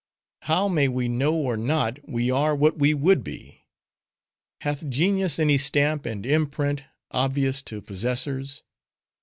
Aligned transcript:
how 0.41 0.67
may 0.67 0.87
we 0.87 1.07
know 1.07 1.35
or 1.35 1.55
not, 1.55 1.99
we 2.09 2.31
are 2.31 2.55
what 2.55 2.79
we 2.79 2.91
would 2.91 3.23
be? 3.23 3.65
Hath 4.61 4.89
genius 4.89 5.37
any 5.37 5.59
stamp 5.59 6.07
and 6.07 6.25
imprint, 6.25 6.85
obvious 7.11 7.61
to 7.61 7.83
possessors? 7.83 8.63